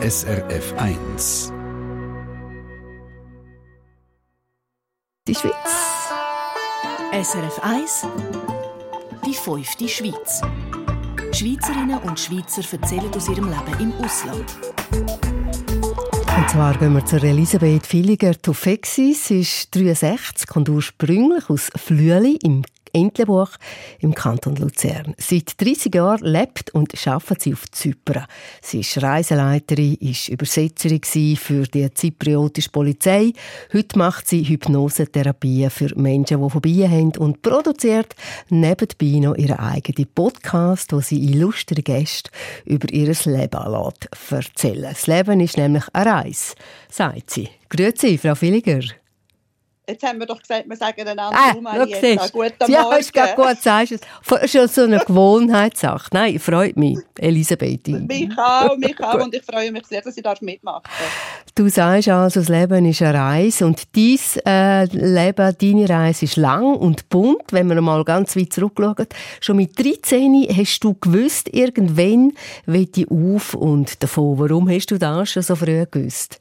SRF 0.00 0.74
1. 0.76 1.52
Die 5.26 5.34
Schweiz. 5.34 5.52
SRF 7.12 7.58
1 7.64 8.06
Die 9.26 9.34
fünfte 9.34 9.88
Schweiz. 9.88 10.40
Schweizerinnen 11.32 11.98
und 12.04 12.20
Schweizer 12.20 12.62
erzählen 12.70 13.12
aus 13.12 13.28
ihrem 13.28 13.46
Leben 13.46 13.80
im 13.80 13.92
Ausland. 14.04 14.44
Und 16.36 16.48
zwar 16.48 16.78
gehen 16.78 16.94
wir 16.94 17.04
zu 17.04 17.16
Elisabeth 17.16 17.92
Villiger 17.92 18.40
Tufexi. 18.40 19.14
Sie 19.14 19.40
ist 19.40 19.74
63, 19.74 20.46
kommt 20.46 20.68
ursprünglich 20.68 21.50
aus 21.50 21.72
Flüeli 21.74 22.38
im 22.44 22.62
Entlebuch 22.92 23.50
im 24.00 24.14
Kanton 24.14 24.56
Luzern. 24.56 25.14
Seit 25.18 25.60
30 25.60 25.94
Jahren 25.94 26.24
lebt 26.24 26.70
und 26.70 26.94
arbeitet 27.06 27.42
sie 27.42 27.52
auf 27.52 27.70
Zypern. 27.70 28.26
Sie 28.60 28.80
ist 28.80 29.02
Reiseleiterin, 29.02 29.94
ist 29.96 30.28
Übersetzerin 30.28 31.36
für 31.36 31.62
die 31.64 31.92
zypriotische 31.92 32.70
Polizei. 32.70 33.32
Heute 33.72 33.98
macht 33.98 34.28
sie 34.28 34.44
Hypnosetherapie 34.44 35.68
für 35.70 35.94
Menschen, 35.96 36.42
die 36.42 36.50
Phobien 36.50 36.90
haben 36.90 37.16
und 37.18 37.42
produziert 37.42 38.14
nebenbei 38.48 39.18
noch 39.20 39.36
ihren 39.36 39.58
eigenen 39.58 40.08
Podcast, 40.14 40.92
wo 40.92 41.00
sie 41.00 41.22
illustre 41.32 41.82
Gäste 41.82 42.30
über 42.64 42.92
ihr 42.92 43.08
Leben 43.24 43.72
lässt 43.72 44.08
erzählen. 44.30 44.82
Das 44.82 45.06
Leben 45.06 45.40
ist 45.40 45.56
nämlich 45.56 45.84
eine 45.92 46.10
Reise, 46.10 46.54
sagt 46.90 47.30
sie. 47.30 47.48
Grüezi, 47.68 48.18
Frau 48.18 48.34
Villiger. 48.34 48.80
Jetzt 49.88 50.02
haben 50.02 50.18
wir 50.18 50.26
doch 50.26 50.38
gesagt, 50.38 50.68
wir 50.68 50.76
sagen 50.76 51.00
einander 51.00 51.30
ah, 51.32 51.54
Marietta, 51.62 52.26
guten 52.30 52.70
ja, 52.70 52.82
Morgen. 52.82 53.04
Ja, 53.14 53.34
gut, 53.34 53.62
sagst 53.62 53.92
es. 53.92 54.42
Ist 54.42 54.52
schon 54.52 54.68
so 54.68 54.82
eine 54.82 54.98
Gewohnheitssache. 55.06 56.10
Nein, 56.12 56.38
freut 56.38 56.76
mich, 56.76 56.98
Elisabeth. 57.16 57.88
Mich 57.88 58.28
auch, 58.36 58.76
mich 58.76 59.00
auch. 59.02 59.24
Und 59.24 59.34
ich 59.34 59.42
freue 59.42 59.72
mich 59.72 59.86
sehr, 59.86 60.02
dass 60.02 60.14
ich 60.14 60.24
mitmachen 60.42 60.82
darf. 60.84 61.52
Du 61.54 61.70
sagst 61.70 62.10
also, 62.10 62.40
das 62.40 62.50
Leben 62.50 62.84
ist 62.84 63.00
eine 63.00 63.18
Reise. 63.18 63.64
Und 63.64 63.82
dein 63.96 64.18
äh, 64.44 64.84
Leben, 64.84 65.56
deine 65.58 65.88
Reise 65.88 66.26
ist 66.26 66.36
lang 66.36 66.74
und 66.74 67.08
bunt. 67.08 67.50
Wenn 67.50 67.68
wir 67.68 67.80
mal 67.80 68.04
ganz 68.04 68.36
weit 68.36 68.52
zurückschauen. 68.52 69.06
Schon 69.40 69.56
mit 69.56 69.78
13 69.78 70.48
hast 70.54 70.80
du 70.80 70.96
gewusst, 71.00 71.48
irgendwann 71.54 72.34
will 72.66 72.90
ich 72.94 73.10
auf 73.10 73.54
und 73.54 74.02
davon. 74.02 74.38
Warum 74.38 74.68
hast 74.68 74.90
du 74.90 74.98
das 74.98 75.30
schon 75.30 75.42
so 75.42 75.56
früh 75.56 75.86
gewusst? 75.90 76.40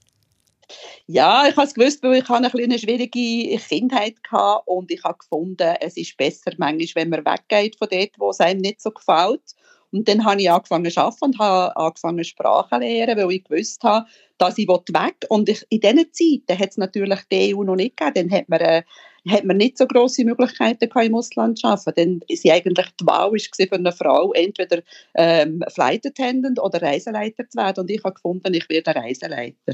Ja, 1.05 1.47
ich 1.47 1.55
habe 1.55 1.67
es 1.67 1.73
gewusst, 1.73 2.03
weil 2.03 2.21
ich 2.21 2.29
eine, 2.29 2.53
eine 2.53 2.79
schwierige 2.79 3.57
Kindheit 3.57 4.15
hatte 4.29 4.61
und 4.65 4.91
ich 4.91 5.03
habe 5.03 5.17
gefunden, 5.17 5.75
es 5.79 5.95
ist 5.95 6.17
besser 6.17 6.51
manchmal, 6.57 7.03
wenn 7.03 7.09
man 7.09 7.25
weggeht 7.25 7.77
von 7.77 7.87
dort, 7.89 8.11
wo 8.17 8.29
es 8.29 8.39
einem 8.39 8.61
nicht 8.61 8.81
so 8.81 8.91
gefällt. 8.91 9.55
Und 9.91 10.07
dann 10.09 10.25
habe 10.25 10.41
ich 10.41 10.51
angefangen 10.51 10.91
zu 10.91 10.99
arbeiten 10.99 11.23
und 11.23 11.39
habe 11.39 11.77
angefangen 11.77 12.23
Sprachen 12.25 12.81
zu 12.81 12.87
lernen, 12.87 13.17
weil 13.17 13.31
ich 13.31 13.43
gewusst 13.45 13.83
habe, 13.83 14.05
dass 14.37 14.57
ich 14.57 14.67
weg. 14.67 15.25
Und 15.29 15.47
ich, 15.47 15.65
in 15.69 15.79
diesen 15.79 16.11
Zeiten 16.11 16.59
hat 16.59 16.71
es 16.71 16.77
natürlich 16.77 17.19
die 17.31 17.55
EU 17.55 17.63
noch 17.63 17.77
nicht 17.77 17.95
gegeben. 17.95 18.29
Dann 18.29 18.37
hat 18.37 18.49
man, 18.49 18.59
äh, 18.59 18.83
hat 19.29 19.45
man 19.45 19.55
nicht 19.55 19.77
so 19.77 19.87
grosse 19.87 20.25
Möglichkeiten 20.25 20.89
im 20.93 21.15
Ausland 21.15 21.59
zu 21.59 21.67
arbeiten. 21.67 21.93
Dann 21.95 22.19
war 22.19 22.53
eigentlich 22.53 22.87
die 22.99 23.07
Wahl 23.07 23.31
für 23.39 23.75
eine 23.75 23.91
Frau, 23.93 24.33
entweder 24.33 24.81
ähm, 25.15 25.63
Flight 25.69 26.05
Attendant 26.05 26.59
oder 26.59 26.81
Reiseleiter 26.81 27.49
zu 27.49 27.57
werden. 27.57 27.81
Und 27.81 27.89
ich 27.89 28.03
habe 28.03 28.15
gefunden, 28.15 28.53
ich 28.53 28.67
werde 28.67 28.93
Reiseleiter. 28.93 29.73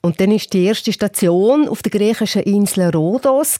Und 0.00 0.20
dann 0.20 0.30
ist 0.30 0.52
die 0.52 0.64
erste 0.64 0.92
Station 0.92 1.68
auf 1.68 1.82
der 1.82 1.90
griechischen 1.90 2.42
Insel 2.42 2.90
Rhodos 2.90 3.58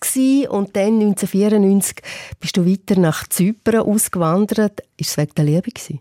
und 0.49 0.77
dann 0.77 1.01
1994 1.01 1.97
bist 2.39 2.57
du 2.57 2.65
weiter 2.65 2.99
nach 2.99 3.27
Zypern 3.29 3.81
ausgewandert. 3.81 4.81
Ist 4.97 5.11
es 5.11 5.17
wegen 5.17 5.35
der 5.35 5.45
Liebe 5.45 5.71
gewesen? 5.71 6.01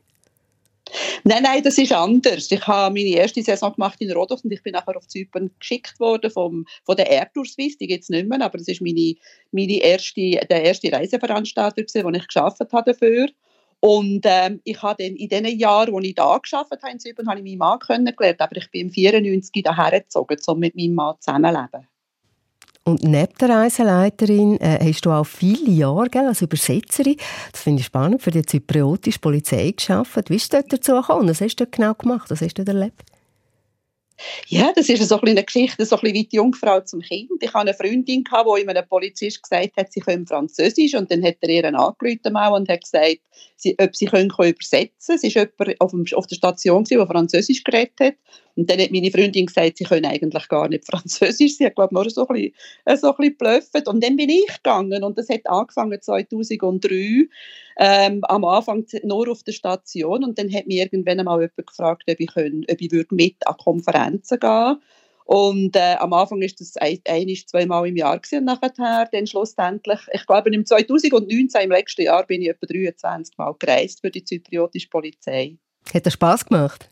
Nein, 1.24 1.44
nein, 1.44 1.64
das 1.64 1.78
ist 1.78 1.92
anders. 1.92 2.50
Ich 2.52 2.66
habe 2.66 2.94
meine 2.94 3.10
erste 3.10 3.42
Saison 3.42 3.74
gemacht 3.74 4.00
in 4.00 4.12
Rhodos 4.12 4.44
und 4.44 4.52
ich 4.52 4.64
bin 4.64 4.74
nachher 4.74 4.96
auf 4.96 5.08
Zypern 5.08 5.52
geschickt 5.60 6.00
worden 6.00 6.32
vom, 6.32 6.66
von 6.86 6.96
der 6.96 7.10
Air 7.10 7.30
Tour 7.34 7.44
die 7.58 7.88
gibt 7.88 8.04
es 8.04 8.10
nicht 8.10 8.28
mehr, 8.28 8.42
aber 8.42 8.58
das 8.58 8.68
ist 8.68 8.82
meine, 8.82 9.16
meine 9.52 9.82
erste, 9.82 10.22
der 10.50 10.64
erste 10.64 10.92
Reiseveranstalter, 10.92 11.84
den 11.84 12.14
ich 12.14 12.28
geschafft 12.28 12.60
habe. 12.60 12.96
Und 13.88 14.26
ähm, 14.26 14.60
ich 14.66 14.82
habe 14.84 15.02
dann 15.02 15.16
in 15.16 15.30
den 15.30 15.46
Jahren, 15.58 15.94
wo 15.94 16.02
ich 16.02 16.14
da 16.14 16.38
gearbeitet 16.40 16.84
habe 16.84 16.92
in 16.92 17.00
Zypern, 17.00 17.30
habe 17.30 17.40
ich 17.40 17.46
meinen 17.46 17.58
Mann 17.58 17.80
kennengelernt, 17.80 18.42
aber 18.42 18.58
ich 18.58 18.70
bin 18.70 18.88
im 18.88 18.90
94 18.90 19.64
daher 19.64 20.02
gezogen, 20.02 20.36
um 20.46 20.60
mit 20.60 20.76
meinem 20.76 20.94
Mann 20.94 21.16
zusammenleben. 21.22 21.88
Und 22.84 23.04
neben 23.04 23.34
der 23.40 23.48
Reiseleiterin 23.48 24.60
äh, 24.60 24.80
hast 24.82 25.06
du 25.06 25.12
auch 25.12 25.24
viele 25.24 25.72
Jahre 25.72 26.10
gell, 26.10 26.26
als 26.26 26.42
Übersetzerin, 26.42 27.16
das 27.54 27.62
finde 27.62 27.80
ich 27.80 27.86
spannend, 27.86 28.22
für 28.22 28.32
die 28.32 28.46
zypriotische 28.46 29.20
Polizei 29.20 29.72
gearbeitet. 29.72 30.30
Wie 30.30 30.34
bist 30.34 30.52
du 30.52 30.58
dort 30.58 30.74
dazu 30.74 30.92
gekommen? 30.92 31.30
Was 31.30 31.40
hast 31.40 31.56
du 31.56 31.64
dort 31.64 31.74
genau 31.74 31.94
gemacht? 31.94 32.30
Was 32.30 32.42
hast 32.42 32.58
du 32.58 32.66
dort 32.66 32.76
erlebt? 32.76 33.07
Ja, 34.48 34.72
das 34.76 34.90
ist 34.90 35.08
so 35.08 35.20
ein 35.22 35.30
eine 35.30 35.44
Geschichte, 35.44 35.86
so 35.86 35.98
ein 35.98 36.14
wie 36.14 36.24
die 36.26 36.36
Jungfrau 36.36 36.82
zum 36.82 37.02
Kind. 37.02 37.30
Ich 37.40 37.54
hatte 37.54 37.60
eine 37.60 37.74
Freundin, 37.74 38.24
die 38.24 38.62
ihm 38.62 38.70
einem 38.70 38.88
Polizist 38.88 39.44
gesagt 39.44 39.78
hat, 39.78 39.92
sie 39.92 40.00
können 40.00 40.26
Französisch 40.26 40.96
und 40.96 41.12
dann 41.12 41.24
hat 41.24 41.38
er 41.42 41.50
ihr 41.50 41.66
angerufen 41.66 42.54
und 42.54 42.70
hat 42.70 42.82
gesagt, 42.82 43.20
ob 43.80 43.96
sie 43.96 44.06
können 44.06 44.30
übersetzen 44.30 45.18
können. 45.18 45.20
Es 45.24 45.36
war 45.36 45.68
jemand 45.68 46.16
auf, 46.16 46.28
der 46.28 46.36
Station, 46.36 46.84
der 46.84 47.08
Französisch 47.08 47.64
geredet 47.64 48.00
hat 48.00 48.16
und 48.58 48.72
dann 48.72 48.80
hat 48.80 48.92
meine 48.92 49.12
Freundin 49.12 49.46
gesagt, 49.46 49.78
sie 49.78 49.84
können 49.84 50.06
eigentlich 50.06 50.48
gar 50.48 50.68
nicht 50.68 50.86
Französisch. 50.90 51.58
Sie 51.58 51.66
hat, 51.66 51.76
glaube 51.76 51.90
ich, 51.92 51.96
nur 51.96 52.10
so 52.10 52.28
ein 52.28 52.34
bisschen, 52.34 52.54
äh, 52.86 52.98
so 52.98 53.14
blöffet. 53.14 53.88
Und 53.88 54.04
dann 54.04 54.16
bin 54.16 54.30
ich 54.30 54.48
gegangen 54.48 55.04
und 55.04 55.18
das 55.18 55.30
hat 55.30 55.46
angefangen 55.46 56.02
2003, 56.02 57.28
ähm, 57.78 58.22
am 58.24 58.44
Anfang 58.46 58.86
nur 59.04 59.30
auf 59.30 59.44
der 59.44 59.52
Station 59.52 60.24
und 60.24 60.38
dann 60.40 60.54
hat 60.54 60.68
mich 60.68 60.78
irgendwann 60.78 61.24
mal 61.24 61.40
jemand 61.40 61.68
gefragt, 61.68 62.04
ob 62.10 62.20
ich, 62.20 62.28
können, 62.28 62.66
ob 62.70 62.82
ich 62.82 62.92
würde 62.92 63.14
mit 63.14 63.36
an 63.46 63.58
Konferenzen 63.58 64.40
gehen 64.40 64.78
und 65.28 65.76
äh, 65.76 65.96
am 66.00 66.14
Anfang 66.14 66.42
ist 66.42 66.62
das 66.62 66.78
ein, 66.78 67.00
ein 67.06 67.28
zweimal 67.46 67.86
im 67.86 67.98
Jahr 67.98 68.18
gewesen, 68.18 68.46
nachher 68.46 69.10
dann 69.12 69.28
schlussendlich, 69.28 70.00
ich 70.14 70.26
glaube 70.26 70.50
im 70.52 70.66
2019, 70.66 71.62
im 71.64 71.72
letzten 71.72 72.04
Jahr, 72.04 72.26
bin 72.26 72.42
ich 72.42 72.48
etwa 72.48 72.66
23 72.66 73.38
Mal 73.38 73.54
gereist 73.60 74.00
für 74.00 74.10
die 74.10 74.24
zypriotische 74.24 74.88
Polizei. 74.88 75.58
Hat 75.94 76.06
das 76.06 76.14
Spaß 76.14 76.46
gemacht? 76.46 76.90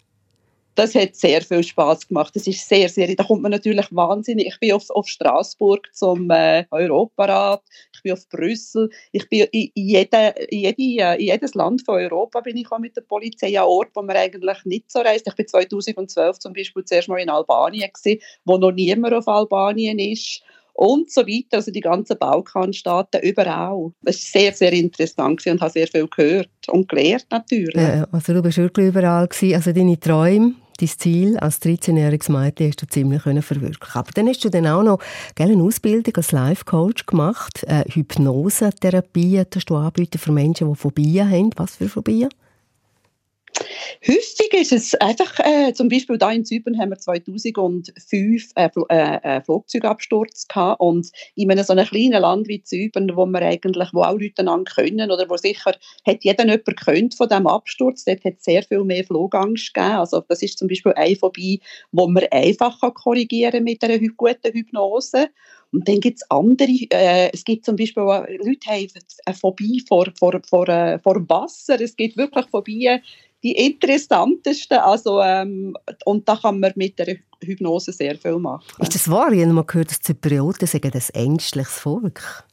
Das 0.76 0.94
hat 0.94 1.16
sehr 1.16 1.42
viel 1.42 1.64
Spaß 1.64 2.10
gemacht. 2.10 2.36
Das 2.36 2.46
ist 2.48 2.68
sehr, 2.68 2.90
sehr, 2.90 3.16
da 3.16 3.24
kommt 3.24 3.42
man 3.42 3.52
natürlich 3.52 3.88
wahnsinnig. 3.92 4.48
Ich 4.48 4.60
bin 4.60 4.74
auf, 4.74 4.90
auf 4.90 5.08
Straßburg 5.08 5.90
zum 5.94 6.30
äh, 6.30 6.66
Europarat, 6.70 7.64
ich 7.94 8.04
bin 8.04 8.12
auf 8.12 8.28
Brüssel, 8.30 8.90
ich 9.12 9.28
bin 9.30 9.48
in, 9.52 9.72
jede, 9.74 10.36
in, 10.50 10.60
jede, 10.60 10.82
äh, 10.82 11.16
in 11.16 11.28
jedes 11.28 11.54
Land 11.54 11.84
von 11.84 11.96
Europa 11.96 12.42
bin 12.42 12.58
ich 12.58 12.70
auch 12.72 12.80
mit 12.80 12.96
der 12.96 13.02
Polizei 13.02 13.58
an 13.58 13.66
Ort, 13.66 13.90
wo 13.94 14.02
man 14.02 14.18
eigentlich 14.18 14.66
nicht 14.66 14.92
so 14.92 15.00
reist. 15.00 15.28
Ich 15.28 15.36
bin 15.36 15.48
2012 15.48 16.40
zum 16.40 16.54
Beispiel 16.54 16.84
zuerst 16.84 17.08
mal 17.08 17.18
in 17.18 17.30
Albanien 17.30 17.90
gewesen, 17.94 18.22
wo 18.44 18.58
noch 18.58 18.72
niemand 18.72 19.14
auf 19.14 19.28
Albanien 19.28 19.98
ist 19.98 20.42
und 20.74 21.10
so 21.10 21.22
weiter, 21.22 21.58
also 21.58 21.72
die 21.72 21.80
ganzen 21.80 22.18
Balkanstaaten, 22.18 23.22
überall. 23.22 23.92
Es 24.04 24.34
war 24.34 24.42
sehr, 24.42 24.54
sehr 24.54 24.74
interessant 24.74 25.46
und 25.48 25.62
habe 25.62 25.72
sehr 25.72 25.88
viel 25.88 26.08
gehört 26.08 26.50
und 26.68 26.90
gelernt 26.90 27.28
natürlich. 27.32 27.76
Ja, 27.76 28.06
also 28.12 28.34
du 28.34 28.42
bist 28.42 28.58
wirklich 28.58 28.88
überall 28.88 29.26
gewesen. 29.28 29.56
Also 29.56 29.72
deine 29.72 29.98
Träume, 29.98 30.56
dein 30.78 30.90
Ziel 30.90 31.38
als 31.38 31.62
13-jähriges 31.62 32.32
Mädchen 32.32 32.68
hast 32.68 32.82
du 32.82 32.88
ziemlich 32.88 33.24
verwirklichen 33.24 33.96
Aber 33.96 34.12
dann 34.14 34.28
hast 34.28 34.44
du 34.44 34.50
dann 34.50 34.68
auch 34.68 34.84
noch 34.84 35.00
eine 35.40 35.62
Ausbildung 35.62 36.16
als 36.16 36.32
Life-Coach 36.32 37.06
gemacht, 37.06 37.64
äh, 37.68 37.84
Hypnosetherapie, 37.90 39.44
das 39.50 39.66
du 39.66 39.76
anbieten 39.76 40.18
für 40.18 40.32
Menschen, 40.32 40.70
die 40.70 40.76
Phobien 40.76 41.30
haben. 41.30 41.50
Was 41.56 41.76
für 41.76 41.90
Phobien? 41.90 42.30
Häufig 44.08 44.54
ist 44.54 44.72
es 44.72 44.96
einfach, 44.96 45.40
äh, 45.40 45.74
zum 45.74 45.90
Beispiel 45.90 46.18
da 46.18 46.32
in 46.32 46.46
Zypern 46.46 46.78
haben 46.78 46.90
wir 46.90 46.98
2005 46.98 48.52
einen 48.56 48.72
Fl 48.72 48.86
äh, 48.90 49.42
Flugzeugabsturz 49.42 50.48
gehabt 50.48 50.80
und 50.80 51.10
in 51.36 51.50
einem 51.50 51.64
so 51.64 51.74
einem 51.74 51.86
kleinen 51.86 52.22
Land 52.22 52.48
wie 52.48 52.62
Zypern, 52.62 53.16
wo 53.16 53.26
man 53.26 53.44
eigentlich, 53.44 53.90
wo 53.94 54.02
auch 54.04 54.20
Leute 54.20 54.40
einander 54.40 54.72
können 54.72 55.12
oder 55.12 55.30
wo 55.30 55.38
sicher, 55.38 55.74
hat 56.06 56.24
jeder 56.24 56.46
jemand 56.46 56.66
gehört 56.66 57.16
von 57.16 57.30
diesem 57.30 57.48
Absturz, 57.48 58.04
dort 58.06 58.24
hat 58.26 58.42
sehr 58.42 58.64
viel 58.64 58.84
mehr 58.84 59.04
Flugangst 59.04 59.74
gegeben. 59.74 59.96
Also 59.96 60.22
das 60.28 60.42
ist 60.42 60.60
zum 60.60 60.68
Beispiel 60.68 60.94
eine 60.94 61.16
Phobie, 61.16 61.62
wo 61.92 62.08
man 62.08 62.26
einfach 62.32 62.80
korrigieren 62.94 63.52
kann 63.52 63.64
mit 63.64 63.84
einer 63.84 64.00
guten 64.00 64.54
Hypnose. 64.54 65.30
Und 65.72 65.88
dann 65.90 66.00
gibt 66.00 66.20
es 66.20 66.32
andere, 66.32 66.72
äh, 66.92 67.30
es 67.34 67.44
gibt 67.44 67.66
zum 67.66 67.76
Beispiel 67.76 68.04
Leute 68.04 68.70
haben 68.70 68.88
eine 69.26 69.36
Phobie 69.36 69.84
vor, 69.86 70.08
vor, 70.18 70.40
vor, 70.48 70.70
äh, 70.70 71.00
vor 71.00 71.28
Wasser, 71.28 71.82
es 71.82 71.96
gibt 71.96 72.16
wirklich 72.18 72.46
Phobien, 72.48 73.02
die 73.46 73.52
interessantesten. 73.52 74.80
Also, 74.80 75.22
ähm, 75.22 75.78
und 76.04 76.28
da 76.28 76.36
kann 76.36 76.60
man 76.60 76.74
mit 76.76 76.98
der 76.98 77.18
Hypnose 77.44 77.92
sehr 77.92 78.18
viel 78.18 78.40
machen. 78.40 78.66
Ist 78.80 78.96
das 78.96 79.10
wahr? 79.10 79.32
Ich 79.32 79.42
habe 79.42 79.54
mal 79.54 79.64
gehört, 79.64 79.92
dass 79.92 80.02
Zyprioten 80.02 80.68
sagen, 80.68 80.90
das 80.92 81.12
ängstliches 81.12 81.78
Volk. 81.78 82.44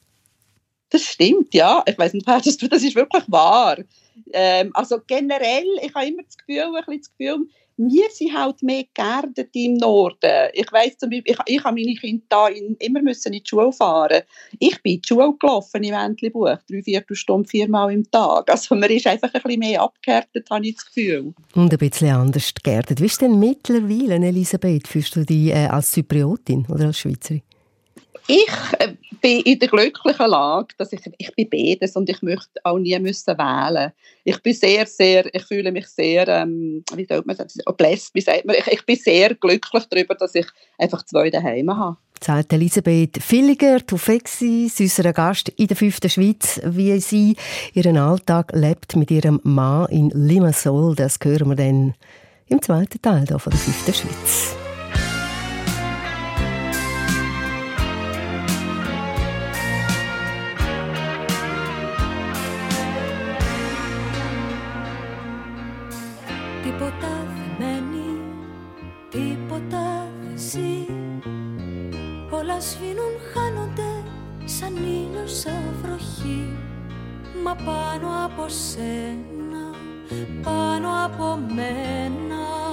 Das 0.90 1.02
stimmt, 1.02 1.54
ja. 1.54 1.82
Ich 1.86 1.98
weiß 1.98 2.12
nicht, 2.12 2.28
das 2.28 2.46
ist 2.46 2.94
wirklich 2.94 3.24
wahr. 3.28 3.78
Ähm, 4.34 4.70
also 4.74 4.98
generell, 5.06 5.64
ich 5.80 5.94
habe 5.94 6.08
immer 6.08 6.24
das 6.24 6.36
Gefühl, 6.36 6.64
ein 6.64 6.72
bisschen 6.74 7.00
das 7.00 7.10
Gefühl, 7.16 7.48
wir 7.88 8.10
sind 8.10 8.36
halt 8.36 8.62
mehr 8.62 8.84
geerdet 8.94 9.50
im 9.54 9.74
Norden. 9.74 10.50
Ich 10.52 10.70
weiss 10.72 10.96
zum 10.98 11.10
Beispiel, 11.10 11.34
ich, 11.34 11.38
ich 11.46 11.64
habe 11.64 11.74
meine 11.80 11.94
Kinder 11.94 12.24
da 12.28 12.48
in, 12.48 12.76
immer 12.76 13.02
müssen 13.02 13.32
in 13.32 13.40
die 13.42 13.48
Schule 13.48 13.72
fahren. 13.72 14.22
Ich 14.58 14.82
bin 14.82 14.94
in 14.94 15.02
die 15.02 15.08
Schule 15.08 15.34
gelaufen 15.38 15.82
im 15.82 15.94
Entlebuch, 15.94 16.56
drei, 16.68 16.82
vier 16.82 17.04
Stunden, 17.12 17.48
viermal 17.48 17.92
im 17.92 18.08
Tag. 18.10 18.50
Also 18.50 18.74
man 18.74 18.90
ist 18.90 19.06
einfach 19.06 19.32
ein 19.34 19.42
bisschen 19.42 19.58
mehr 19.58 19.82
abgehärtet, 19.82 20.48
habe 20.50 20.66
ich 20.66 20.76
das 20.76 20.86
Gefühl. 20.86 21.34
Und 21.54 21.72
ein 21.72 21.78
bisschen 21.78 22.10
anders 22.10 22.52
geerdet. 22.62 23.00
Wie 23.00 23.06
ist 23.06 23.20
denn 23.20 23.38
mittlerweile, 23.38 24.14
Elisabeth, 24.14 24.88
fühlst 24.88 25.16
du 25.16 25.24
dich 25.24 25.48
äh, 25.48 25.66
als 25.66 25.90
Zypriotin 25.90 26.66
oder 26.68 26.86
als 26.86 26.98
Schweizerin? 26.98 27.42
Ich 28.28 28.48
äh, 28.78 28.94
bin 29.22 29.40
in 29.40 29.58
der 29.58 29.68
glücklichen 29.68 30.28
Lage, 30.28 30.74
dass 30.76 30.92
ich, 30.92 31.00
ich 31.16 31.34
bin 31.34 31.48
beides 31.48 31.96
und 31.96 32.10
ich 32.10 32.20
möchte 32.20 32.60
auch 32.64 32.78
nie 32.78 32.98
müssen 32.98 33.38
wählen. 33.38 33.92
Ich 34.24 34.42
bin 34.42 34.52
sehr, 34.52 34.86
sehr, 34.86 35.34
ich 35.34 35.44
fühle 35.44 35.72
mich 35.72 35.86
sehr, 35.86 36.28
ähm, 36.28 36.84
wie 36.94 37.06
sagt 37.06 37.26
man 37.26 37.36
das, 37.36 37.56
blessed, 37.76 38.14
wie 38.14 38.20
sagt 38.20 38.44
man, 38.44 38.56
ich, 38.56 38.66
ich 38.66 38.84
bin 38.84 38.96
sehr 38.96 39.34
glücklich 39.34 39.84
darüber, 39.88 40.14
dass 40.14 40.34
ich 40.34 40.46
einfach 40.76 41.02
zwei 41.06 41.30
daheim 41.30 41.74
habe. 41.74 41.96
Sagt 42.22 42.52
Elisabeth 42.52 43.18
Villiger, 43.18 43.84
Tufexis, 43.84 44.78
unser 44.78 45.12
Gast 45.12 45.48
in 45.48 45.66
der 45.66 45.76
fünften 45.76 46.10
Schweiz, 46.10 46.60
wie 46.64 47.00
sie 47.00 47.36
ihren 47.72 47.96
Alltag 47.96 48.52
lebt 48.54 48.94
mit 48.96 49.10
ihrem 49.10 49.40
Mann 49.42 49.88
in 49.90 50.10
Limassol. 50.10 50.94
Das 50.94 51.18
hören 51.22 51.48
wir 51.48 51.56
dann 51.56 51.94
im 52.46 52.62
zweiten 52.62 53.00
Teil 53.00 53.26
von 53.26 53.50
der 53.50 53.58
fünften 53.58 53.94
Schweiz. 53.94 54.61
Μα 77.52 77.58
πάνω 77.64 78.24
από 78.24 78.48
σένα, 78.48 79.74
πάνω 80.42 81.04
από 81.04 81.38
μένα 81.54 82.71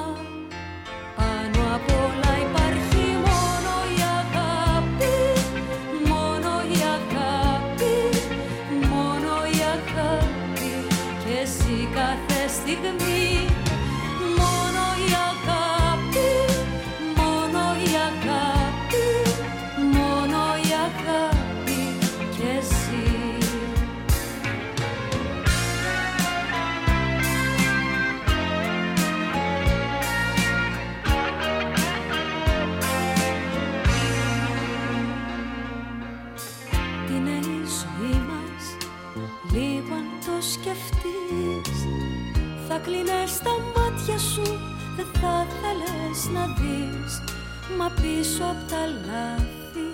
Μα 47.78 47.92
πίσω 48.02 48.44
απ' 48.44 48.70
τα 48.70 48.84
λάθη 49.08 49.88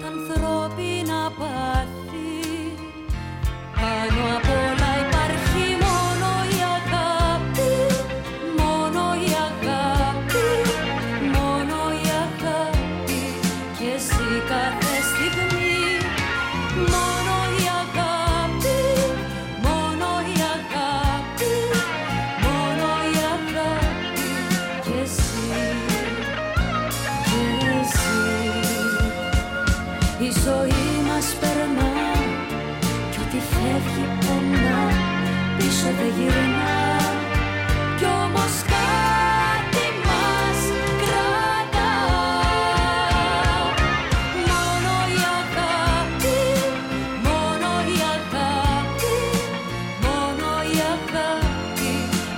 τα 0.00 0.06
ανθρώπινα 0.06 1.32
πάθη. 1.38 2.42
Πάνω 3.74 4.36
απ' 4.36 4.43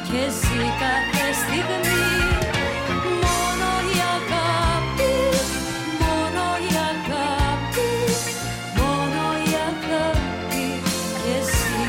και 0.07 0.17
εσύ 0.27 0.61
κάθε 0.81 1.25
στιγμή 1.41 2.03
Μόνο 3.23 3.69
η 3.93 3.97
αγάπη, 4.17 5.13
μόνο 6.01 6.45
η 6.69 6.73
αγάπη 6.91 7.89
Μόνο 8.79 9.23
η 9.49 9.53
αγάπη 9.71 10.65
και 11.21 11.33
εσύ 11.41 11.83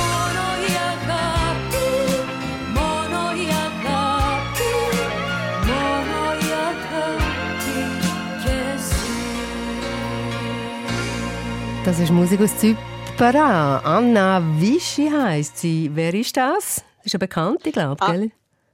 Μόνο 0.00 0.44
η 0.70 0.74
αγάπη, 0.92 1.88
μόνο 2.76 3.20
η 3.44 3.48
αγάπη 3.68 4.72
Μόνο 5.70 6.20
η 6.46 6.50
αγάπη 6.70 7.78
και 8.42 8.54
εσύ 8.74 9.08
Das 11.86 11.98
ist 11.98 12.12
Musik 12.12 12.40
aus 12.42 12.54
Zypern. 12.60 12.93
Anna 13.17 14.41
Vischi 14.59 15.09
heisst 15.09 15.57
sie. 15.59 15.89
Wer 15.93 16.13
ist 16.13 16.35
das? 16.35 16.83
Das 16.97 17.05
ist 17.05 17.15
eine 17.15 17.19
Bekannte, 17.19 17.71
glaube 17.71 17.95
ich, 18.01 18.07
Ah. 18.07 18.11
gell? 18.11 18.31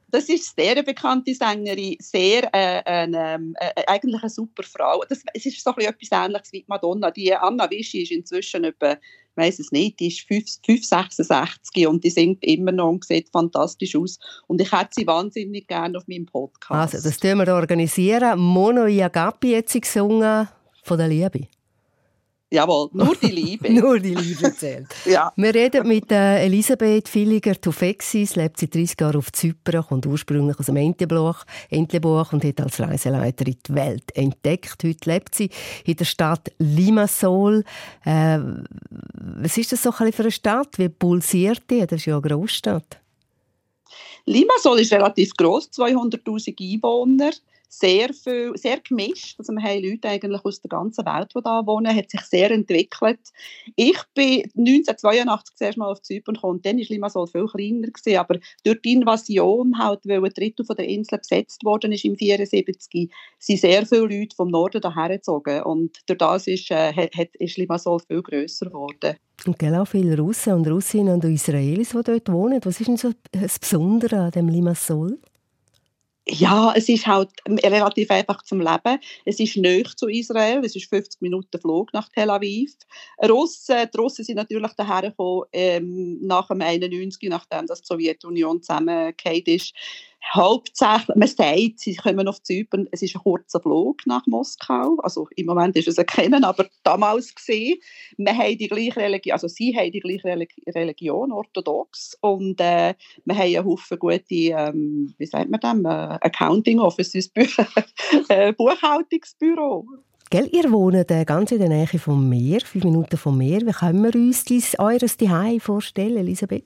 Das 0.09 0.25
ist 0.25 0.55
sehr 0.57 0.71
eine 0.71 0.83
bekannte 0.83 1.33
Sängerin, 1.33 1.95
sehr 1.99 2.43
äh, 2.53 2.81
eine, 2.83 3.35
ähm, 3.35 3.55
äh, 3.59 3.83
eigentlich 3.87 4.21
eine 4.21 4.29
super 4.29 4.63
Frau. 4.63 5.03
Das, 5.07 5.23
es 5.33 5.45
ist 5.45 5.63
so 5.63 5.69
ein 5.69 5.75
bisschen 5.75 5.93
etwas 5.93 6.25
Ähnliches 6.25 6.51
wie 6.51 6.65
Madonna. 6.67 7.11
Die 7.11 7.33
Anna 7.33 7.69
Vischi 7.69 8.01
ist 8.03 8.11
inzwischen 8.11 8.65
etwa, 8.65 8.93
ich 8.93 8.97
weiß 9.37 9.59
es 9.59 9.71
nicht, 9.71 10.01
die 10.01 10.07
ist 10.07 10.27
5, 10.27 10.57
5, 10.65 10.85
66 10.85 11.87
und 11.87 12.03
die 12.03 12.09
singt 12.09 12.43
immer 12.43 12.73
noch 12.73 12.89
und 12.89 13.05
sieht 13.05 13.29
fantastisch 13.29 13.95
aus. 13.95 14.19
Und 14.47 14.59
ich 14.59 14.71
hätte 14.73 14.89
sie 14.95 15.07
wahnsinnig 15.07 15.67
gerne 15.67 15.97
auf 15.97 16.07
meinem 16.07 16.25
Podcast. 16.25 16.95
Also, 16.95 17.07
das 17.07 17.17
tun 17.17 17.37
wir 17.37 17.53
organisieren. 17.53 18.37
Mono 18.39 18.87
Yagapi 18.87 19.53
hat 19.53 19.69
sie 19.69 19.79
gesungen 19.79 20.49
von 20.83 20.97
der 20.97 21.07
Liebe. 21.07 21.47
Jawohl, 22.53 22.89
nur 22.91 23.15
die 23.15 23.31
Liebe. 23.31 23.71
Nur 23.73 23.97
die 23.97 24.13
Liebe 24.13 24.53
zählt. 24.53 24.87
ja. 25.05 25.31
Wir 25.37 25.55
reden 25.55 25.87
mit 25.87 26.11
äh, 26.11 26.43
Elisabeth 26.43 27.07
Villiger 27.13 27.59
Tufexis, 27.59 28.35
lebt 28.35 28.59
seit 28.59 28.75
30 28.75 28.99
Jahren 28.99 29.15
auf 29.15 29.31
Zypern, 29.31 29.85
kommt 29.87 30.05
ursprünglich 30.05 30.59
aus 30.59 30.65
dem 30.65 30.75
Entlebuch, 30.75 31.45
Entlebuch 31.69 32.33
und 32.33 32.43
hat 32.43 32.59
als 32.59 32.77
Reiseleiterin 32.81 33.55
die 33.65 33.73
Welt 33.73 34.13
entdeckt. 34.15 34.83
Heute 34.83 35.09
lebt 35.09 35.33
sie 35.33 35.49
in 35.85 35.95
der 35.95 36.03
Stadt 36.03 36.51
Limassol. 36.59 37.63
Äh, 38.03 38.39
was 38.89 39.57
ist 39.57 39.71
das 39.71 39.83
so 39.83 39.93
ein 39.97 40.11
für 40.11 40.23
eine 40.23 40.31
Stadt? 40.31 40.77
Wie 40.77 40.89
pulsiert 40.89 41.63
die? 41.69 41.79
Das 41.87 42.01
ist 42.01 42.05
ja 42.05 42.17
eine 42.17 42.27
Großstadt. 42.27 43.00
Limassol 44.25 44.79
ist 44.79 44.93
relativ 44.93 45.31
groß, 45.37 45.71
200.000 45.71 46.55
Einwohner, 46.59 47.31
sehr 47.73 48.13
viel, 48.13 48.51
sehr 48.57 48.81
gemischt. 48.81 49.35
Also 49.39 49.53
wir 49.53 49.63
haben 49.63 49.81
Leute 49.83 50.09
eigentlich 50.09 50.43
aus 50.43 50.59
der 50.59 50.67
ganzen 50.67 51.05
Welt, 51.05 51.31
die 51.33 51.41
da 51.41 51.65
wohnen, 51.65 51.95
hat 51.95 52.11
sich 52.11 52.19
sehr 52.21 52.51
entwickelt. 52.51 53.19
Ich 53.77 53.97
bin 54.13 54.43
1982 54.55 55.55
zuerst 55.55 55.77
mal 55.77 55.89
auf 55.89 56.01
Zypern 56.01 56.35
gekommen, 56.35 56.61
dann 56.61 56.77
war 56.77 56.85
Limassol 56.89 57.27
viel 57.27 57.45
kleiner 57.47 57.87
gewesen, 57.87 58.17
aber 58.17 58.39
durch 58.65 58.81
die 58.81 58.91
Invasion 58.93 59.77
halt, 59.77 60.01
weil 60.05 60.23
ein 60.23 60.33
Drittel 60.33 60.65
von 60.65 60.75
der 60.75 60.87
Insel 60.87 61.19
besetzt 61.19 61.63
worden 61.63 61.93
ist 61.93 62.03
im 62.03 62.17
74, 62.17 63.09
sind 63.39 63.59
sehr 63.59 63.85
viele 63.85 64.01
Leute 64.01 64.35
vom 64.35 64.49
Norden 64.49 64.81
daher 64.81 65.09
gezogen 65.09 65.63
und 65.63 65.97
durch 66.07 66.17
das 66.17 66.47
ist, 66.47 66.69
äh, 66.71 66.91
hat- 66.93 67.35
ist 67.35 67.57
Limassol 67.57 67.99
viel 67.99 68.21
grösser 68.21 68.65
geworden. 68.65 69.15
Und 69.47 69.59
gell, 69.59 69.75
auch 69.75 69.85
viele 69.85 70.17
Russen 70.17 70.53
und 70.53 70.67
Russinnen 70.67 71.15
und 71.15 71.23
Israelis, 71.25 71.89
die 71.89 72.03
dort 72.03 72.31
wohnen. 72.31 72.59
Was 72.63 72.79
ist 72.79 72.87
denn 72.87 72.97
so 72.97 73.11
das 73.31 73.59
Besondere 73.59 74.19
an 74.19 74.31
dem 74.31 74.47
Limassol? 74.47 75.19
Ja, 76.27 76.71
es 76.75 76.87
ist 76.87 77.07
halt 77.07 77.29
relativ 77.47 78.11
einfach 78.11 78.43
zum 78.43 78.59
Leben. 78.59 78.99
Es 79.25 79.39
ist 79.39 79.57
näher 79.57 79.85
zu 79.95 80.07
Israel, 80.07 80.63
es 80.63 80.75
ist 80.75 80.87
50 80.87 81.19
Minuten 81.21 81.59
Flug 81.59 81.91
nach 81.93 82.09
Tel 82.09 82.29
Aviv. 82.29 82.73
Russen, 83.27 83.89
die 83.91 83.97
Russen 83.97 84.23
sind 84.23 84.35
natürlich 84.35 84.71
daher 84.77 85.09
gekommen, 85.09 85.45
ähm, 85.51 86.19
nach 86.21 86.47
dem 86.47 86.61
91, 86.61 87.27
nachdem 87.27 87.65
das 87.65 87.81
die 87.81 87.87
Sowjetunion 87.87 88.61
zusammengefallen 88.61 89.43
ist. 89.47 89.73
Hauptsächlich, 90.33 91.15
man 91.15 91.27
sagt, 91.27 91.79
sie 91.79 91.95
kommen 91.95 92.27
auf 92.27 92.41
Zypern, 92.43 92.87
es 92.91 93.01
ist 93.01 93.15
ein 93.15 93.21
kurzer 93.23 93.59
Flug 93.59 94.01
nach 94.05 94.25
Moskau, 94.27 94.97
also 95.01 95.27
im 95.35 95.47
Moment 95.47 95.75
ist 95.75 95.87
es 95.87 95.97
erkennen, 95.97 96.43
aber 96.43 96.67
damals 96.83 97.33
gesehen, 97.33 97.79
wir 98.17 98.37
haben 98.37 98.57
die 98.57 98.67
gleiche 98.67 98.97
Religion, 98.97 99.33
also 99.33 99.47
sie 99.47 99.75
haben 99.75 99.91
die 99.91 99.99
gleiche 99.99 100.27
Religi- 100.27 100.73
Religion, 100.73 101.31
orthodox, 101.31 102.17
und 102.21 102.61
äh, 102.61 102.93
wir 103.25 103.35
haben 103.35 103.55
einen 103.55 103.65
Haufen 103.65 103.99
gute, 103.99 104.23
ähm, 104.29 105.13
wie 105.17 105.25
sagt 105.25 105.49
man 105.49 105.59
das, 105.59 105.75
äh, 105.75 106.27
Accounting 106.27 106.79
Offices, 106.79 107.31
äh, 108.29 108.53
Buchhaltungsbüro. 108.53 109.85
Gell, 110.29 110.47
ihr 110.53 110.71
wohnt 110.71 111.11
äh, 111.11 111.25
ganz 111.25 111.51
in 111.51 111.59
der 111.59 111.67
Nähe 111.67 111.87
vom 111.87 112.29
Meer, 112.29 112.61
fünf 112.61 112.85
Minuten 112.85 113.17
vom 113.17 113.37
Meer. 113.37 113.61
Wie 113.65 113.71
können 113.71 114.01
wir 114.01 114.15
uns 114.15 114.45
dies, 114.45 114.79
eures 114.79 115.17
Zuhause 115.17 115.59
vorstellen, 115.59 116.15
Elisabeth? 116.15 116.63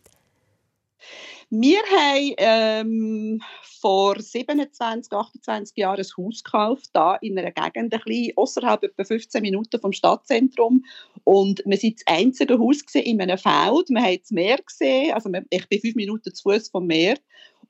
Wir 1.49 1.79
haben 1.79 2.33
ähm, 2.37 3.41
vor 3.61 4.19
27, 4.19 5.13
28 5.13 5.77
Jahren 5.77 5.99
ein 5.99 6.25
Haus 6.25 6.43
gekauft, 6.43 6.89
da 6.93 7.15
in 7.15 7.37
einer 7.37 7.51
Gegend, 7.51 7.93
ein 7.93 8.01
bisschen 8.03 8.33
außerhalb 8.35 8.83
etwa 8.83 9.03
15 9.03 9.41
Minuten 9.41 9.79
vom 9.79 9.91
Stadtzentrum. 9.91 10.83
Und 11.23 11.61
wir 11.65 11.77
waren 11.81 11.93
das 11.93 12.07
einzige 12.07 12.57
Haus 12.57 12.81
in 12.93 13.21
einem 13.21 13.37
Feld. 13.37 13.89
Wir 13.89 14.01
haben 14.01 14.19
das 14.19 14.31
Meer 14.31 14.57
gesehen, 14.57 15.13
also 15.13 15.29
ich 15.49 15.67
bin 15.67 15.81
fünf 15.81 15.95
Minuten 15.95 16.33
zu 16.33 16.43
Fuß 16.43 16.69
vom 16.69 16.87
Meer. 16.87 17.17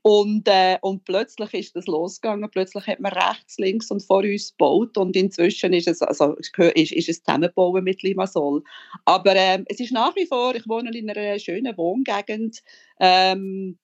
Und, 0.08 0.48
äh, 0.48 0.78
und 0.82 1.04
plötzlich 1.04 1.52
ist 1.56 1.76
das 1.76 1.88
losgegangen. 1.88 2.48
Plötzlich 2.52 2.86
hat 2.86 3.00
man 3.00 3.12
rechts, 3.12 3.58
links 3.58 3.90
und 3.90 4.04
vor 4.04 4.22
uns 4.22 4.52
gebaut. 4.52 5.00
Und 5.00 5.16
inzwischen 5.16 5.74
ist 5.74 5.88
es, 5.88 6.04
also, 6.04 6.36
ist, 6.36 6.92
ist 6.92 7.10
es 7.10 7.24
zusammengebaut 7.24 7.84
mit 7.84 8.04
Limassol. 8.04 8.62
Aber 9.06 9.36
ähm, 9.36 9.66
es 9.68 9.80
ist 9.80 9.92
nach 9.92 10.16
wie 10.16 10.28
vor, 10.28 10.54
ich 10.54 10.70
wohne 10.70 10.96
in 10.96 11.10
einer 11.10 11.40
schönen 11.40 11.76
Wohngegend. 11.76 12.62
Ähm, 13.00 13.80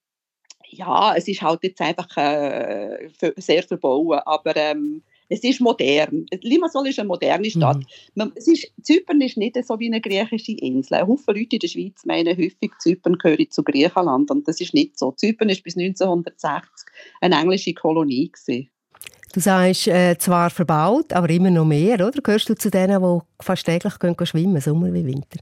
ja, 0.70 1.16
es 1.16 1.28
ist 1.28 1.42
halt 1.42 1.64
jetzt 1.64 1.82
einfach 1.82 2.16
äh, 2.18 3.10
sehr 3.38 3.64
verbauen, 3.64 4.20
aber 4.20 4.56
ähm, 4.56 5.02
es 5.32 5.44
ist 5.46 5.62
modern. 5.62 6.26
Limassol 6.42 6.90
ist 6.90 7.00
eine 7.00 7.08
moderne 7.08 7.50
Stadt. 7.50 7.78
Mhm. 7.78 7.86
Man, 8.16 8.32
es 8.36 8.48
ist, 8.48 8.68
Zypern 8.82 9.22
ist 9.22 9.38
nicht 9.38 9.56
so 9.66 9.80
wie 9.80 9.88
eine 9.88 10.02
griechische 10.02 10.52
Insel. 10.52 10.96
Ein 10.96 11.08
Haufen 11.08 11.34
Leute 11.34 11.56
in 11.56 11.60
der 11.60 11.68
Schweiz 11.70 12.06
meinen 12.06 12.38
häufig, 12.38 12.72
Zypern 12.80 13.18
gehöre 13.18 13.50
zu 13.50 13.64
Griechenland 13.64 14.30
und 14.30 14.46
das 14.48 14.60
ist 14.60 14.74
nicht 14.74 15.00
so. 15.00 15.14
Zypern 15.14 15.48
ist 15.48 15.64
bis 15.64 15.78
1960 15.78 16.86
eine 17.22 17.40
englische 17.40 17.74
Kolonie 17.74 18.30
gewesen. 18.30 18.70
Du 19.34 19.40
sagst, 19.40 19.88
äh, 19.88 20.18
zwar 20.18 20.50
verbaut, 20.50 21.14
aber 21.14 21.30
immer 21.30 21.50
noch 21.50 21.64
mehr, 21.64 21.96
oder? 21.96 22.22
Gehörst 22.22 22.50
du 22.50 22.56
zu 22.56 22.70
denen, 22.70 23.02
die 23.02 23.20
fast 23.42 23.66
täglich 23.66 23.98
gehen 24.00 24.16
schwimmen, 24.26 24.60
Sommer 24.60 24.94
wie 24.94 25.06
Winter? 25.06 25.40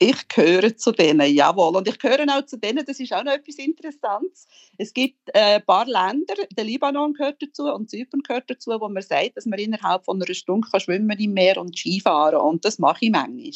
Ich 0.00 0.28
gehöre 0.28 0.76
zu 0.76 0.92
denen, 0.92 1.34
jawohl. 1.34 1.76
Und 1.76 1.88
ich 1.88 1.98
gehöre 1.98 2.24
auch 2.28 2.46
zu 2.46 2.56
denen, 2.56 2.84
das 2.86 3.00
ist 3.00 3.12
auch 3.12 3.24
noch 3.24 3.32
etwas 3.32 3.56
Interessantes. 3.56 4.46
Es 4.76 4.94
gibt 4.94 5.16
äh, 5.34 5.56
ein 5.56 5.64
paar 5.64 5.86
Länder, 5.86 6.34
der 6.56 6.64
Libanon 6.64 7.14
gehört 7.14 7.42
dazu 7.42 7.64
und 7.64 7.90
Zypern 7.90 8.20
gehört 8.20 8.48
dazu, 8.48 8.70
wo 8.78 8.88
man 8.88 9.02
sagt, 9.02 9.36
dass 9.36 9.46
man 9.46 9.58
innerhalb 9.58 10.04
von 10.04 10.22
einer 10.22 10.34
Stunde 10.34 10.68
kann 10.70 10.80
schwimmen 10.80 11.18
im 11.18 11.32
Meer 11.32 11.58
und 11.58 11.76
Skifahren 11.76 12.40
Und 12.40 12.64
das 12.64 12.78
mache 12.78 13.06
ich 13.06 13.10
manchmal. 13.10 13.50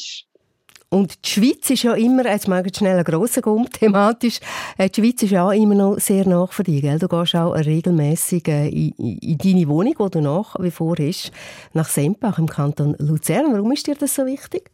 Und 0.93 1.25
die 1.25 1.31
Schweiz 1.31 1.71
ist 1.71 1.85
ja 1.85 1.95
immer, 1.95 2.27
jetzt 2.27 2.49
mag 2.49 2.67
ich 2.67 2.77
schnell 2.77 3.03
einen 3.03 3.43
Gump 3.43 3.73
thematisch, 3.81 4.41
äh, 4.77 4.91
die 4.91 5.01
Schweiz 5.01 5.23
ist 5.23 5.31
ja 5.31 5.51
immer 5.53 5.75
noch 5.75 5.99
sehr 5.99 6.29
nach 6.29 6.53
für 6.53 6.65
dich, 6.65 6.83
gell? 6.83 6.99
Du 6.99 7.09
gehst 7.09 7.35
auch 7.35 7.55
regelmässig 7.55 8.47
äh, 8.49 8.69
in, 8.69 8.93
in 8.99 9.19
in 9.19 9.39
deine 9.39 9.69
Wohnung, 9.69 9.95
die 9.99 10.11
du 10.11 10.21
nach 10.21 10.55
wie 10.61 10.71
vor 10.71 10.97
hast, 10.99 11.33
nach 11.73 11.89
Sempach 11.89 12.39
im 12.39 12.47
Kanton 12.47 12.95
Luzern. 12.99 13.55
Warum 13.55 13.73
ist 13.73 13.87
dir 13.87 13.95
das 13.95 14.15
so 14.15 14.27
wichtig? 14.27 14.71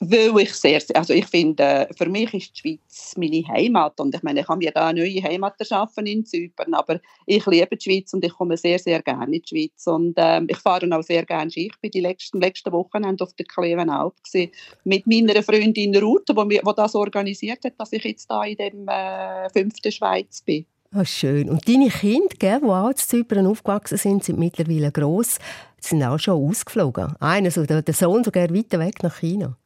Weil 0.00 0.36
ich 0.40 0.52
sehr, 0.52 0.82
also 0.94 1.14
ich 1.14 1.26
finde, 1.26 1.62
äh, 1.62 1.94
für 1.96 2.08
mich 2.08 2.34
ist 2.34 2.52
die 2.56 2.60
Schweiz 2.60 3.14
meine 3.16 3.46
Heimat 3.46 3.98
und 4.00 4.14
ich 4.14 4.22
meine, 4.24 4.40
ich 4.40 4.48
habe 4.48 4.58
mir 4.58 4.72
da 4.72 4.88
eine 4.88 5.00
neue 5.00 5.22
Heimat 5.22 5.54
erschaffen 5.58 6.04
in 6.06 6.26
Zypern, 6.26 6.74
aber 6.74 7.00
ich 7.26 7.46
liebe 7.46 7.76
die 7.76 7.82
Schweiz 7.82 8.12
und 8.12 8.24
ich 8.24 8.32
komme 8.32 8.56
sehr, 8.56 8.78
sehr 8.78 9.00
gerne 9.02 9.26
in 9.26 9.40
die 9.40 9.48
Schweiz 9.48 9.86
und 9.86 10.14
ähm, 10.16 10.46
ich 10.50 10.58
fahre 10.58 10.90
auch 10.94 11.02
sehr 11.02 11.24
gerne 11.24 11.50
Ski. 11.50 11.70
Ich 11.72 11.80
bin 11.80 11.92
die 11.92 12.00
letzten, 12.00 12.40
letzten 12.40 12.72
Wochenende 12.72 13.22
auf 13.22 13.32
der 13.34 13.46
Klevenalp 13.46 14.14
gewesen, 14.24 14.50
mit 14.82 15.06
meiner 15.06 15.42
Freundin 15.42 15.96
Ruth, 15.96 16.28
die 16.28 16.34
mir- 16.44 16.62
die 16.62 16.72
das 16.76 16.94
organisiert 16.96 17.64
hat, 17.64 17.74
dass 17.78 17.92
ich 17.92 18.04
jetzt 18.04 18.28
da 18.28 18.42
in 18.42 18.56
dem 18.56 18.88
äh, 18.88 19.48
fünften 19.50 19.92
Schweiz 19.92 20.42
bin. 20.42 20.66
Ah, 20.90 21.04
schön. 21.04 21.48
Und 21.48 21.68
deine 21.68 21.88
Kinder, 21.88 22.34
gell, 22.38 22.60
die 22.60 22.66
auch 22.66 22.90
in 22.90 22.96
Zypern 22.96 23.46
aufgewachsen 23.46 23.98
sind, 23.98 24.24
sind 24.24 24.38
mittlerweile 24.38 24.92
gross, 24.92 25.38
sind 25.80 26.02
auch 26.02 26.18
schon 26.18 26.48
ausgeflogen. 26.48 27.14
Einer, 27.20 27.50
der 27.50 27.94
Sohn 27.94 28.22
sogar 28.24 28.50
weiter 28.50 28.78
weg 28.80 29.02
nach 29.02 29.18
China. 29.18 29.56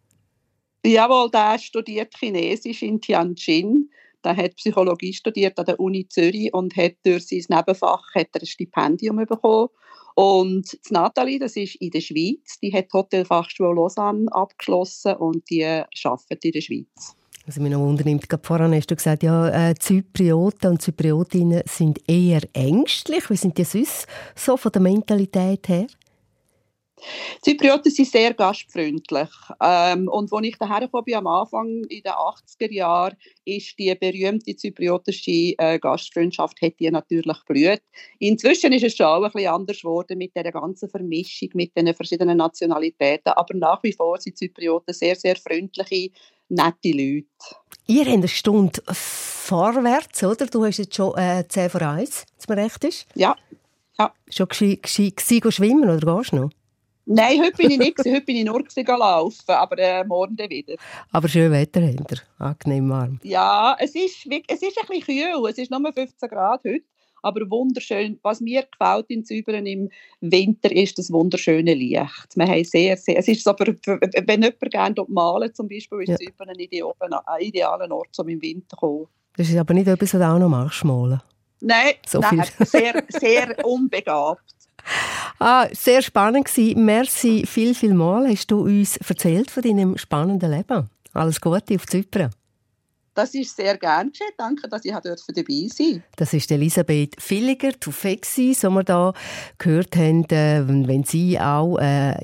Jawohl, 0.84 1.30
der 1.30 1.58
studiert 1.58 2.14
Chinesisch 2.16 2.82
in 2.82 3.00
Tianjin. 3.00 3.90
Der 4.24 4.36
hat 4.36 4.56
Psychologie 4.56 5.12
studiert 5.12 5.58
an 5.58 5.66
der 5.66 5.78
Uni 5.80 6.06
Zürich 6.08 6.52
und 6.52 6.76
hat 6.76 6.94
durch 7.04 7.28
sein 7.28 7.44
Nebenfach 7.48 8.02
hat 8.14 8.28
er 8.32 8.42
ein 8.42 8.46
Stipendium 8.46 9.16
bekommen. 9.16 9.68
Und 10.14 10.76
Nathalie, 10.90 11.38
das 11.38 11.54
ist 11.54 11.76
in 11.76 11.90
der 11.90 12.00
Schweiz, 12.00 12.58
die 12.60 12.72
hat 12.72 12.92
Hotelfachschule 12.92 13.72
Lausanne 13.72 14.26
abgeschlossen 14.32 15.14
und 15.14 15.48
die 15.48 15.64
arbeitet 15.64 16.44
in 16.44 16.52
der 16.52 16.60
Schweiz. 16.60 17.14
Was 17.46 17.58
mich 17.58 17.70
noch 17.70 17.80
wundernimmt, 17.80 18.26
vorhin 18.42 18.74
hast 18.74 18.90
du 18.90 18.96
gesagt, 18.96 19.22
ja, 19.22 19.70
äh, 19.70 19.74
Zyprioten 19.74 20.72
und 20.72 20.82
Zypriotinnen 20.82 21.62
sind 21.66 22.00
eher 22.06 22.42
ängstlich. 22.52 23.30
Wie 23.30 23.36
sind 23.36 23.56
die 23.56 23.64
sonst 23.64 24.06
so 24.34 24.56
von 24.56 24.72
der 24.72 24.82
Mentalität 24.82 25.68
her? 25.68 25.86
Die 27.44 27.50
Zyprioten 27.50 27.90
sind 27.90 28.08
sehr 28.08 28.34
gastfreundlich. 28.34 29.28
Ähm, 29.62 30.08
und 30.08 30.32
als 30.32 30.46
ich 30.46 30.56
daher 30.58 30.88
bin, 30.88 31.14
am 31.14 31.26
Anfang 31.26 31.84
in 31.84 32.02
den 32.02 32.12
80er 32.12 32.72
Jahren, 32.72 33.16
ist 33.44 33.78
die 33.78 33.94
berühmte 33.94 34.56
zypriotische 34.56 35.54
äh, 35.58 35.78
Gastfreundschaft 35.78 36.60
hat 36.60 36.74
die 36.80 36.90
natürlich 36.90 37.38
blüht. 37.46 37.82
Inzwischen 38.18 38.72
ist 38.72 38.84
es 38.84 38.96
schon 38.96 39.06
auch 39.06 39.22
ein 39.22 39.32
bisschen 39.32 39.50
anders 39.50 39.80
geworden 39.80 40.18
mit 40.18 40.34
der 40.34 40.50
ganzen 40.50 40.88
Vermischung, 40.88 41.50
mit 41.54 41.76
den 41.76 41.94
verschiedenen 41.94 42.38
Nationalitäten. 42.38 43.32
Aber 43.32 43.54
nach 43.54 43.82
wie 43.82 43.92
vor 43.92 44.18
sind 44.20 44.36
Zyprioten 44.36 44.94
sehr, 44.94 45.16
sehr 45.16 45.36
freundliche, 45.36 46.10
nette 46.48 46.90
Leute. 46.90 47.26
Ihr 47.86 48.04
habt 48.04 48.12
eine 48.12 48.28
Stunde 48.28 48.82
vorwärts, 48.92 50.22
oder? 50.22 50.46
Du 50.46 50.64
hast 50.64 50.78
jetzt 50.78 50.94
schon 50.94 51.16
äh, 51.16 51.44
10 51.48 51.70
vor 51.70 51.82
1, 51.82 52.26
wenn 52.46 52.56
mir 52.56 52.64
recht 52.64 52.84
ist. 52.84 53.06
Ja. 53.14 53.36
ja. 53.98 54.12
Schon 54.28 54.48
geschei, 54.48 54.78
geschei, 54.80 55.12
geschei 55.14 55.38
go 55.38 55.50
schwimmen 55.50 55.88
oder 55.88 56.16
gehst 56.16 56.32
du 56.32 56.36
noch? 56.36 56.50
Nein, 57.10 57.40
heute 57.40 57.56
bin 57.56 57.70
ich 57.70 57.78
nicht, 57.78 57.98
heute 57.98 58.20
bin 58.20 58.36
ich 58.36 58.44
nur 58.44 58.62
laufen, 58.86 59.50
aber 59.50 59.78
äh, 59.78 60.04
morgen 60.04 60.36
dann 60.36 60.50
wieder. 60.50 60.74
Aber 61.10 61.26
schön 61.26 61.50
Wetter 61.50 61.80
ihr, 61.80 62.18
angenehm 62.38 62.90
warm. 62.90 63.18
Ja, 63.22 63.74
es 63.80 63.94
ist, 63.94 64.26
es 64.26 64.62
ist 64.62 64.78
ein 64.78 64.86
bisschen 64.88 65.16
kühl. 65.16 65.48
Es 65.48 65.56
ist 65.56 65.70
nur 65.70 65.80
15 65.90 66.28
Grad 66.28 66.60
heute, 66.64 66.84
aber 67.22 67.50
wunderschön. 67.50 68.18
Was 68.22 68.42
mir 68.42 68.62
gefällt 68.70 69.06
in 69.08 69.24
Zypern 69.24 69.64
im 69.64 69.88
Winter 70.20 70.70
ist 70.70 70.98
das 70.98 71.10
wunderschöne 71.10 71.72
Licht. 71.72 72.36
Wir 72.36 72.46
haben 72.46 72.64
sehr, 72.64 72.98
sehr, 72.98 73.18
es 73.18 73.28
ist 73.28 73.42
für, 73.42 73.56
wenn 73.56 74.42
jemand 74.42 74.70
gerne 74.70 74.94
dort 74.94 75.08
malen 75.08 75.54
zum 75.54 75.66
Beispiel, 75.66 76.02
ist 76.02 76.08
Ja. 76.08 76.16
Zypern 76.16 76.50
ein 76.50 76.58
idealer, 76.58 77.22
ein 77.26 77.40
idealer 77.40 77.90
Ort, 77.90 78.18
um 78.18 78.28
im 78.28 78.42
Winter 78.42 78.68
zu 78.68 78.76
kommen. 78.76 79.06
Das 79.34 79.48
ist 79.48 79.56
aber 79.56 79.72
nicht 79.72 79.88
etwas, 79.88 80.12
was 80.12 80.20
du 80.20 80.28
auch 80.28 80.38
noch 80.38 80.50
machst, 80.50 80.84
malen. 80.84 81.22
Nein, 81.60 81.94
So 82.06 82.20
nein 82.20 82.44
sehr, 82.60 83.02
sehr 83.08 83.64
unbegabt. 83.64 84.57
Ah, 85.38 85.68
sehr 85.72 86.02
spannend 86.02 86.46
gewesen. 86.46 86.84
Merci 86.84 87.46
viel, 87.46 87.74
viel 87.74 87.94
mal. 87.94 88.28
Hast 88.28 88.50
du 88.50 88.62
uns 88.62 88.96
erzählt 88.96 89.50
von 89.50 89.62
deinem 89.62 89.96
spannenden 89.96 90.50
Leben. 90.50 90.90
Alles 91.12 91.40
Gute 91.40 91.76
auf 91.76 91.86
Zypern. 91.86 92.30
Das 93.18 93.34
ist 93.34 93.56
sehr 93.56 93.76
gern 93.76 94.10
geschehen. 94.10 94.30
Danke, 94.36 94.68
dass 94.68 94.84
ich 94.84 94.92
dort 94.92 95.04
dabei 95.04 95.68
sein 95.68 96.04
Das 96.14 96.32
ist 96.32 96.52
Elisabeth 96.52 97.16
Villiger, 97.18 97.72
Tufexi, 97.72 98.54
so 98.54 98.70
wir 98.70 98.84
da 98.84 99.12
gehört 99.58 99.96
haben, 99.96 100.22
äh, 100.30 100.62
wenn 100.68 101.02
Sie 101.02 101.38
auch 101.40 101.78
äh, 101.78 102.14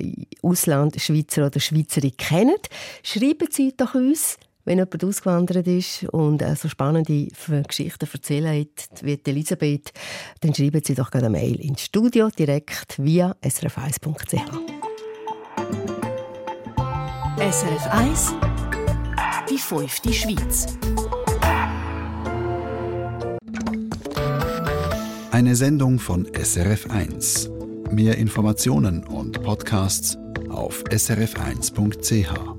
Auslandschweizer 0.41 1.47
oder 1.47 1.59
Schweizerin 1.59 2.15
kennen, 2.15 2.55
schreiben 3.03 3.49
Sie 3.51 3.75
doch 3.75 3.93
uns, 3.95 4.37
wenn 4.65 4.79
jemand 4.79 5.03
ausgewandert 5.03 5.67
ist 5.67 6.03
und 6.11 6.41
äh, 6.41 6.55
so 6.55 6.67
spannende 6.67 7.27
Geschichten 7.67 8.07
erzählen 8.11 8.59
hat, 8.59 9.03
wie 9.03 9.19
Elisabeth, 9.25 9.93
dann 10.41 10.53
schreiben 10.53 10.81
Sie 10.83 10.95
doch 10.95 11.11
gerne 11.11 11.27
eine 11.27 11.37
Mail 11.37 11.61
ins 11.61 11.81
Studio 11.81 12.29
direkt 12.29 12.97
via 12.97 13.35
srf1.ch. 13.43 14.41
SRF 17.37 17.87
1 17.91 18.33
Die 19.49 19.57
fünfte 19.57 20.11
Schweiz. 20.13 20.77
Eine 25.31 25.55
Sendung 25.55 25.99
von 25.99 26.25
SRF1. 26.27 27.49
Mehr 27.91 28.17
Informationen 28.17 29.03
und 29.03 29.43
Podcasts 29.43 30.17
auf 30.49 30.81
srf1.ch. 30.85 32.54